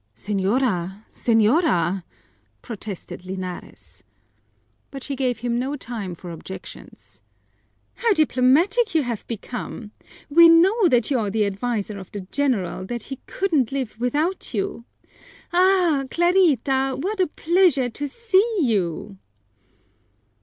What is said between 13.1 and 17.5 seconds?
he couldn't live without you. Ah, Clarita, what a